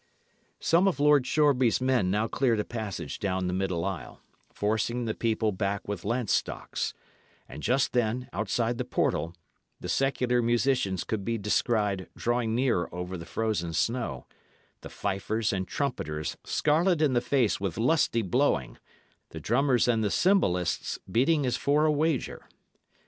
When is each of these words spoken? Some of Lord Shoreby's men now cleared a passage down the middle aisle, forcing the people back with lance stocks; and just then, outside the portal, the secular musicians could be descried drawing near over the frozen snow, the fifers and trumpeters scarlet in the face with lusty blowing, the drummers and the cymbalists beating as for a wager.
Some 0.59 0.87
of 0.87 0.99
Lord 0.99 1.27
Shoreby's 1.27 1.79
men 1.79 2.09
now 2.09 2.27
cleared 2.27 2.59
a 2.59 2.63
passage 2.65 3.19
down 3.19 3.45
the 3.45 3.53
middle 3.53 3.85
aisle, 3.85 4.19
forcing 4.51 5.05
the 5.05 5.13
people 5.13 5.51
back 5.51 5.87
with 5.87 6.03
lance 6.03 6.33
stocks; 6.33 6.95
and 7.47 7.61
just 7.61 7.93
then, 7.93 8.27
outside 8.33 8.79
the 8.79 8.83
portal, 8.83 9.35
the 9.79 9.87
secular 9.87 10.41
musicians 10.41 11.03
could 11.03 11.23
be 11.23 11.37
descried 11.37 12.09
drawing 12.17 12.55
near 12.55 12.89
over 12.91 13.15
the 13.15 13.27
frozen 13.27 13.73
snow, 13.73 14.25
the 14.81 14.89
fifers 14.89 15.53
and 15.53 15.67
trumpeters 15.67 16.35
scarlet 16.43 16.99
in 16.99 17.13
the 17.13 17.21
face 17.21 17.61
with 17.61 17.77
lusty 17.77 18.23
blowing, 18.23 18.79
the 19.29 19.39
drummers 19.39 19.87
and 19.87 20.03
the 20.03 20.09
cymbalists 20.09 20.97
beating 21.11 21.45
as 21.45 21.57
for 21.57 21.85
a 21.85 21.91
wager. 21.91 22.47